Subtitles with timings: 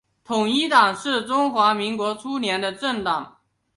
[0.23, 3.37] 统一党是中华民国初年的政党。